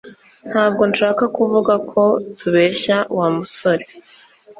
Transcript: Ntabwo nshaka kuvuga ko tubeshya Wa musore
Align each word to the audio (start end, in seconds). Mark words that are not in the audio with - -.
Ntabwo 0.49 0.83
nshaka 0.91 1.23
kuvuga 1.37 1.73
ko 1.91 2.01
tubeshya 2.39 2.97
Wa 3.17 3.27
musore 3.37 3.85